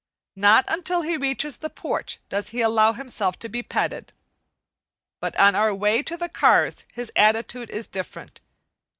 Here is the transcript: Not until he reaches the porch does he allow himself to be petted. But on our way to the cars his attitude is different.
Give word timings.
Not 0.35 0.65
until 0.67 1.03
he 1.03 1.15
reaches 1.15 1.57
the 1.57 1.69
porch 1.69 2.17
does 2.27 2.49
he 2.49 2.61
allow 2.61 2.93
himself 2.93 3.37
to 3.37 3.47
be 3.47 3.61
petted. 3.61 4.13
But 5.19 5.35
on 5.35 5.53
our 5.53 5.75
way 5.75 6.01
to 6.01 6.17
the 6.17 6.27
cars 6.27 6.85
his 6.91 7.11
attitude 7.15 7.69
is 7.69 7.87
different. 7.87 8.41